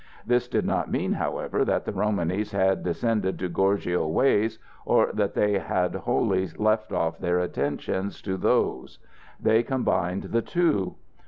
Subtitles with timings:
[0.25, 5.35] This did not mean, however, that the Romanys had descended to gorgio ways, or that
[5.35, 8.97] they had wholly left off their attentions to "those".
[9.39, 10.95] They combined the two.